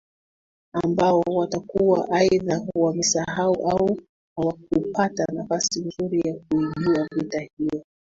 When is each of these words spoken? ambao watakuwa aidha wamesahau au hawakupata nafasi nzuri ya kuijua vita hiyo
ambao 0.83 1.19
watakuwa 1.19 2.11
aidha 2.11 2.61
wamesahau 2.75 3.67
au 3.69 3.99
hawakupata 4.37 5.25
nafasi 5.33 5.79
nzuri 5.81 6.21
ya 6.27 6.33
kuijua 6.35 7.07
vita 7.15 7.39
hiyo 7.57 7.83